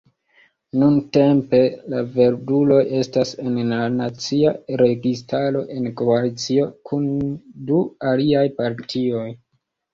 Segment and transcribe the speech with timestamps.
[0.83, 1.59] Nuntempe
[1.93, 7.09] la Verduloj estas en la nacia registaro, en koalicio kun
[7.71, 9.27] du aliaj partioj.